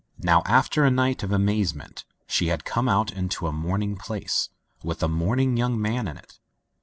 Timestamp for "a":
0.83-0.89, 3.45-3.51, 5.03-5.07